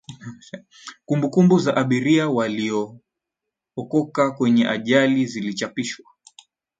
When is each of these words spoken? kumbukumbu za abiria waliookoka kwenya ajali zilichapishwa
kumbukumbu 1.05 1.59
za 1.59 1.71
abiria 1.77 2.29
waliookoka 2.29 4.31
kwenya 4.31 4.71
ajali 4.71 5.25
zilichapishwa 5.25 6.05